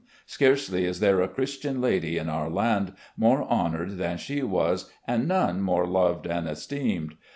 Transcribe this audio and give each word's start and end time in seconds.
Scarcely 0.25 0.85
is 0.85 0.99
there 0.99 1.21
a 1.21 1.27
Christian 1.27 1.79
lady 1.79 2.17
in 2.17 2.27
om* 2.27 2.55
land 2.55 2.93
more 3.15 3.43
honoured 3.43 3.99
than 3.99 4.17
she 4.17 4.41
was, 4.41 4.89
and 5.05 5.27
none 5.27 5.61
more 5.61 5.85
loved 5.85 6.25
and 6.25 6.47
esteemed. 6.49 7.13